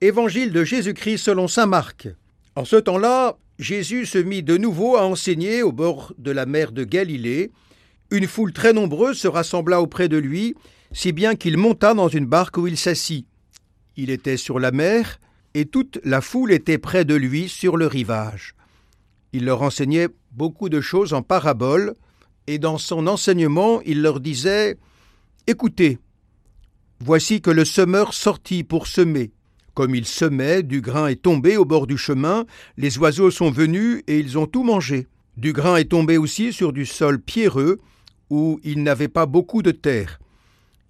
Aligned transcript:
Évangile 0.00 0.52
de 0.52 0.62
Jésus-Christ 0.62 1.18
selon 1.18 1.48
saint 1.48 1.66
Marc. 1.66 2.06
En 2.54 2.64
ce 2.64 2.76
temps-là, 2.76 3.36
Jésus 3.58 4.06
se 4.06 4.18
mit 4.18 4.44
de 4.44 4.56
nouveau 4.56 4.96
à 4.96 5.04
enseigner 5.04 5.64
au 5.64 5.72
bord 5.72 6.12
de 6.18 6.30
la 6.30 6.46
mer 6.46 6.70
de 6.70 6.84
Galilée. 6.84 7.50
Une 8.12 8.28
foule 8.28 8.52
très 8.52 8.72
nombreuse 8.72 9.18
se 9.18 9.26
rassembla 9.26 9.82
auprès 9.82 10.08
de 10.08 10.16
lui, 10.16 10.54
si 10.92 11.10
bien 11.10 11.34
qu'il 11.34 11.56
monta 11.56 11.94
dans 11.94 12.06
une 12.06 12.26
barque 12.26 12.58
où 12.58 12.68
il 12.68 12.76
s'assit. 12.76 13.26
Il 13.96 14.10
était 14.10 14.36
sur 14.36 14.60
la 14.60 14.70
mer, 14.70 15.18
et 15.54 15.64
toute 15.64 15.98
la 16.04 16.20
foule 16.20 16.52
était 16.52 16.78
près 16.78 17.04
de 17.04 17.16
lui 17.16 17.48
sur 17.48 17.76
le 17.76 17.88
rivage. 17.88 18.54
Il 19.32 19.46
leur 19.46 19.62
enseignait 19.62 20.08
beaucoup 20.30 20.68
de 20.68 20.80
choses 20.80 21.12
en 21.12 21.22
paraboles, 21.22 21.94
et 22.46 22.60
dans 22.60 22.78
son 22.78 23.08
enseignement 23.08 23.80
il 23.84 24.00
leur 24.00 24.20
disait 24.20 24.78
Écoutez, 25.48 25.98
voici 27.00 27.40
que 27.40 27.50
le 27.50 27.64
semeur 27.64 28.14
sortit 28.14 28.62
pour 28.62 28.86
semer. 28.86 29.32
Comme 29.78 29.94
il 29.94 30.06
semait, 30.06 30.64
du 30.64 30.80
grain 30.80 31.06
est 31.06 31.22
tombé 31.22 31.56
au 31.56 31.64
bord 31.64 31.86
du 31.86 31.96
chemin, 31.96 32.46
les 32.78 32.98
oiseaux 32.98 33.30
sont 33.30 33.52
venus 33.52 34.02
et 34.08 34.18
ils 34.18 34.36
ont 34.36 34.48
tout 34.48 34.64
mangé. 34.64 35.06
Du 35.36 35.52
grain 35.52 35.76
est 35.76 35.90
tombé 35.90 36.16
aussi 36.18 36.52
sur 36.52 36.72
du 36.72 36.84
sol 36.84 37.20
pierreux, 37.20 37.78
où 38.28 38.58
il 38.64 38.82
n'avait 38.82 39.06
pas 39.06 39.24
beaucoup 39.24 39.62
de 39.62 39.70
terre. 39.70 40.18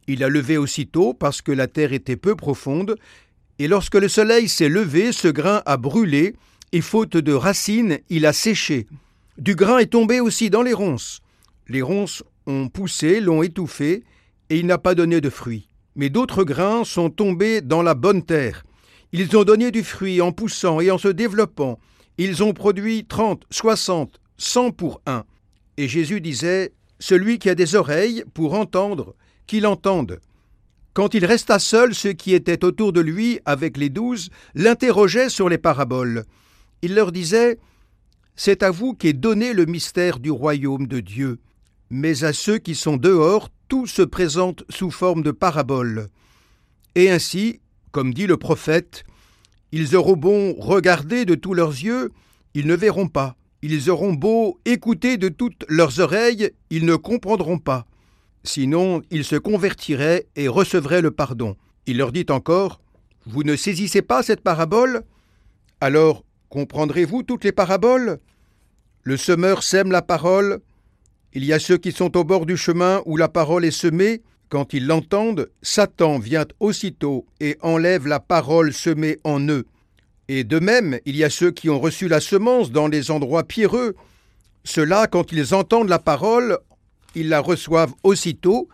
Il 0.06 0.24
a 0.24 0.30
levé 0.30 0.56
aussitôt 0.56 1.12
parce 1.12 1.42
que 1.42 1.52
la 1.52 1.66
terre 1.66 1.92
était 1.92 2.16
peu 2.16 2.34
profonde, 2.34 2.96
et 3.58 3.68
lorsque 3.68 3.96
le 3.96 4.08
soleil 4.08 4.48
s'est 4.48 4.70
levé, 4.70 5.12
ce 5.12 5.28
grain 5.28 5.60
a 5.66 5.76
brûlé, 5.76 6.34
et 6.72 6.80
faute 6.80 7.18
de 7.18 7.34
racines, 7.34 7.98
il 8.08 8.24
a 8.24 8.32
séché. 8.32 8.86
Du 9.36 9.54
grain 9.54 9.76
est 9.76 9.92
tombé 9.92 10.18
aussi 10.20 10.48
dans 10.48 10.62
les 10.62 10.72
ronces. 10.72 11.20
Les 11.68 11.82
ronces 11.82 12.22
ont 12.46 12.70
poussé, 12.70 13.20
l'ont 13.20 13.42
étouffé, 13.42 14.02
et 14.48 14.58
il 14.58 14.64
n'a 14.64 14.78
pas 14.78 14.94
donné 14.94 15.20
de 15.20 15.28
fruits. 15.28 15.68
Mais 15.94 16.08
d'autres 16.08 16.44
grains 16.44 16.84
sont 16.84 17.10
tombés 17.10 17.60
dans 17.60 17.82
la 17.82 17.92
bonne 17.92 18.22
terre. 18.22 18.64
Ils 19.12 19.36
ont 19.36 19.44
donné 19.44 19.70
du 19.70 19.82
fruit 19.82 20.20
en 20.20 20.32
poussant 20.32 20.80
et 20.80 20.90
en 20.90 20.98
se 20.98 21.08
développant. 21.08 21.78
Ils 22.18 22.42
ont 22.42 22.52
produit 22.52 23.06
trente, 23.06 23.44
soixante, 23.50 24.20
cent 24.36 24.70
pour 24.70 25.00
un. 25.06 25.24
Et 25.76 25.88
Jésus 25.88 26.20
disait 26.20 26.72
Celui 26.98 27.38
qui 27.38 27.48
a 27.48 27.54
des 27.54 27.74
oreilles 27.74 28.24
pour 28.34 28.54
entendre, 28.54 29.14
qu'il 29.46 29.66
entende. 29.66 30.20
Quand 30.92 31.14
il 31.14 31.24
resta 31.24 31.58
seul, 31.58 31.94
ceux 31.94 32.12
qui 32.12 32.34
étaient 32.34 32.64
autour 32.64 32.92
de 32.92 33.00
lui, 33.00 33.38
avec 33.44 33.76
les 33.76 33.88
douze, 33.88 34.30
l'interrogeaient 34.54 35.28
sur 35.28 35.48
les 35.48 35.58
paraboles. 35.58 36.24
Il 36.82 36.94
leur 36.94 37.12
disait 37.12 37.58
C'est 38.34 38.62
à 38.62 38.70
vous 38.70 38.94
qu'est 38.94 39.12
donné 39.12 39.52
le 39.52 39.64
mystère 39.64 40.18
du 40.18 40.30
royaume 40.30 40.86
de 40.86 41.00
Dieu. 41.00 41.38
Mais 41.88 42.24
à 42.24 42.32
ceux 42.32 42.58
qui 42.58 42.74
sont 42.74 42.96
dehors, 42.96 43.48
tout 43.68 43.86
se 43.86 44.02
présente 44.02 44.64
sous 44.68 44.90
forme 44.90 45.22
de 45.22 45.30
paraboles. 45.30 46.08
Et 46.94 47.10
ainsi, 47.10 47.60
comme 47.92 48.14
dit 48.14 48.26
le 48.26 48.36
prophète, 48.36 49.04
Ils 49.72 49.96
auront 49.96 50.16
beau 50.16 50.54
regarder 50.54 51.24
de 51.24 51.34
tous 51.34 51.54
leurs 51.54 51.70
yeux, 51.70 52.10
ils 52.54 52.66
ne 52.66 52.74
verront 52.74 53.08
pas. 53.08 53.36
Ils 53.60 53.90
auront 53.90 54.12
beau 54.12 54.60
écouter 54.64 55.16
de 55.16 55.28
toutes 55.28 55.64
leurs 55.68 56.00
oreilles, 56.00 56.52
ils 56.70 56.86
ne 56.86 56.96
comprendront 56.96 57.58
pas. 57.58 57.86
Sinon, 58.44 59.02
ils 59.10 59.24
se 59.24 59.36
convertiraient 59.36 60.26
et 60.36 60.48
recevraient 60.48 61.02
le 61.02 61.10
pardon. 61.10 61.56
Il 61.86 61.98
leur 61.98 62.12
dit 62.12 62.26
encore 62.30 62.80
Vous 63.26 63.42
ne 63.42 63.56
saisissez 63.56 64.00
pas 64.00 64.22
cette 64.22 64.42
parabole? 64.42 65.02
Alors, 65.80 66.24
comprendrez-vous 66.48 67.24
toutes 67.24 67.44
les 67.44 67.52
paraboles? 67.52 68.20
Le 69.02 69.16
semeur 69.16 69.62
sème 69.62 69.90
la 69.90 70.02
parole. 70.02 70.60
Il 71.34 71.44
y 71.44 71.52
a 71.52 71.58
ceux 71.58 71.78
qui 71.78 71.92
sont 71.92 72.16
au 72.16 72.24
bord 72.24 72.46
du 72.46 72.56
chemin 72.56 73.02
où 73.06 73.16
la 73.16 73.28
parole 73.28 73.64
est 73.64 73.70
semée, 73.70 74.22
quand 74.48 74.72
ils 74.72 74.86
l'entendent, 74.86 75.50
Satan 75.62 76.18
vient 76.18 76.46
aussitôt 76.60 77.26
et 77.40 77.56
enlève 77.60 78.06
la 78.06 78.20
parole 78.20 78.72
semée 78.72 79.18
en 79.24 79.40
eux. 79.48 79.66
Et 80.28 80.44
de 80.44 80.58
même, 80.58 80.98
il 81.06 81.16
y 81.16 81.24
a 81.24 81.30
ceux 81.30 81.50
qui 81.50 81.70
ont 81.70 81.80
reçu 81.80 82.08
la 82.08 82.20
semence 82.20 82.70
dans 82.70 82.88
les 82.88 83.10
endroits 83.10 83.44
pierreux. 83.44 83.94
Ceux-là, 84.64 85.06
quand 85.06 85.32
ils 85.32 85.54
entendent 85.54 85.88
la 85.88 85.98
parole, 85.98 86.58
ils 87.14 87.28
la 87.28 87.40
reçoivent 87.40 87.94
aussitôt, 88.02 88.68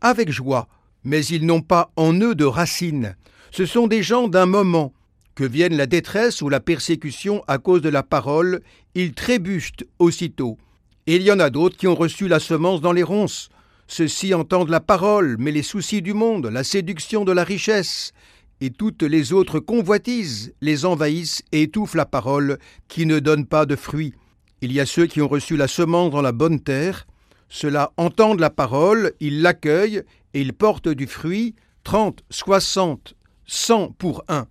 avec 0.00 0.30
joie, 0.30 0.68
mais 1.04 1.24
ils 1.24 1.46
n'ont 1.46 1.62
pas 1.62 1.90
en 1.96 2.14
eux 2.14 2.34
de 2.34 2.44
racines. 2.44 3.16
Ce 3.50 3.66
sont 3.66 3.86
des 3.86 4.02
gens 4.02 4.28
d'un 4.28 4.46
moment. 4.46 4.92
Que 5.34 5.44
vienne 5.44 5.76
la 5.76 5.86
détresse 5.86 6.42
ou 6.42 6.48
la 6.48 6.60
persécution 6.60 7.42
à 7.48 7.58
cause 7.58 7.80
de 7.80 7.88
la 7.88 8.02
parole, 8.02 8.60
ils 8.94 9.14
trébuchent 9.14 9.72
aussitôt. 9.98 10.58
Et 11.06 11.16
il 11.16 11.22
y 11.22 11.32
en 11.32 11.40
a 11.40 11.50
d'autres 11.50 11.76
qui 11.76 11.86
ont 11.86 11.94
reçu 11.94 12.28
la 12.28 12.38
semence 12.38 12.80
dans 12.80 12.92
les 12.92 13.02
ronces. 13.02 13.48
Ceux-ci 13.94 14.32
entendent 14.32 14.70
la 14.70 14.80
parole, 14.80 15.36
mais 15.38 15.52
les 15.52 15.62
soucis 15.62 16.00
du 16.00 16.14
monde, 16.14 16.46
la 16.46 16.64
séduction 16.64 17.26
de 17.26 17.32
la 17.32 17.44
richesse, 17.44 18.14
et 18.62 18.70
toutes 18.70 19.02
les 19.02 19.34
autres 19.34 19.60
convoitises 19.60 20.54
les 20.62 20.86
envahissent 20.86 21.42
et 21.52 21.64
étouffent 21.64 21.94
la 21.94 22.06
parole, 22.06 22.58
qui 22.88 23.04
ne 23.04 23.18
donne 23.18 23.44
pas 23.44 23.66
de 23.66 23.76
fruits. 23.76 24.14
Il 24.62 24.72
y 24.72 24.80
a 24.80 24.86
ceux 24.86 25.04
qui 25.04 25.20
ont 25.20 25.28
reçu 25.28 25.58
la 25.58 25.68
semence 25.68 26.10
dans 26.10 26.22
la 26.22 26.32
bonne 26.32 26.60
terre, 26.60 27.06
ceux-là 27.50 27.92
entendent 27.98 28.40
la 28.40 28.48
parole, 28.48 29.12
ils 29.20 29.42
l'accueillent, 29.42 30.04
et 30.32 30.40
ils 30.40 30.54
portent 30.54 30.88
du 30.88 31.06
fruit, 31.06 31.54
trente, 31.84 32.24
soixante, 32.30 33.12
cent 33.44 33.92
pour 33.98 34.24
un. 34.28 34.46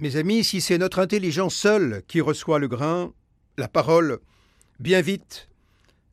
Mes 0.00 0.16
amis, 0.16 0.44
si 0.44 0.62
c'est 0.62 0.78
notre 0.78 0.98
intelligence 0.98 1.54
seule 1.54 2.02
qui 2.08 2.22
reçoit 2.22 2.58
le 2.58 2.68
grain, 2.68 3.12
la 3.58 3.68
parole, 3.68 4.18
bien 4.78 5.02
vite, 5.02 5.50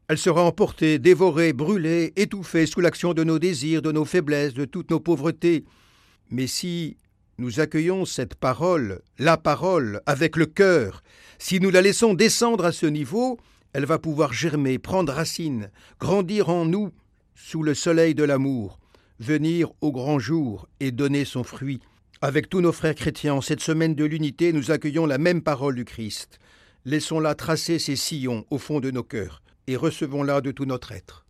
elle 0.09 0.17
sera 0.17 0.43
emportée, 0.43 0.99
dévorée, 0.99 1.53
brûlée, 1.53 2.11
étouffée 2.17 2.65
sous 2.65 2.81
l'action 2.81 3.13
de 3.13 3.23
nos 3.23 3.39
désirs, 3.39 3.81
de 3.81 3.93
nos 3.93 4.03
faiblesses, 4.03 4.53
de 4.53 4.65
toutes 4.65 4.91
nos 4.91 4.99
pauvretés. 4.99 5.63
Mais 6.29 6.47
si 6.47 6.97
nous 7.37 7.61
accueillons 7.61 8.03
cette 8.03 8.35
parole, 8.35 8.99
la 9.19 9.37
parole, 9.37 10.01
avec 10.05 10.35
le 10.35 10.47
cœur, 10.47 11.01
si 11.39 11.61
nous 11.61 11.69
la 11.69 11.81
laissons 11.81 12.13
descendre 12.13 12.65
à 12.65 12.73
ce 12.73 12.87
niveau, 12.87 13.39
elle 13.71 13.85
va 13.85 13.99
pouvoir 13.99 14.33
germer, 14.33 14.79
prendre 14.79 15.13
racine, 15.13 15.71
grandir 15.97 16.49
en 16.49 16.65
nous 16.65 16.91
sous 17.35 17.63
le 17.63 17.73
soleil 17.73 18.15
de 18.15 18.25
l'amour, 18.25 18.79
venir 19.21 19.71
au 19.79 19.93
grand 19.93 20.19
jour 20.19 20.67
et 20.81 20.91
donner 20.91 21.23
son 21.23 21.45
fruit. 21.45 21.79
Avec 22.19 22.49
tous 22.49 22.61
nos 22.61 22.71
frères 22.71 22.95
chrétiens, 22.95 23.35
en 23.35 23.41
cette 23.41 23.59
semaine 23.59 23.93
de 23.93 24.03
l'unité, 24.03 24.51
nous 24.51 24.71
accueillons 24.71 25.05
la 25.05 25.19
même 25.19 25.43
parole 25.43 25.75
du 25.75 25.85
Christ. 25.85 26.39
Laissons-la 26.83 27.35
tracer 27.35 27.77
ses 27.77 27.95
sillons 27.95 28.43
au 28.49 28.57
fond 28.57 28.79
de 28.79 28.89
nos 28.89 29.03
cœurs 29.03 29.43
et 29.67 29.75
recevons-la 29.75 30.41
de 30.41 30.49
tout 30.49 30.65
notre 30.65 30.93
être. 30.93 31.26